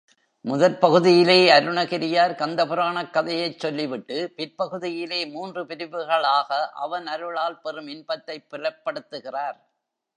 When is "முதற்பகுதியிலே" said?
0.45-1.35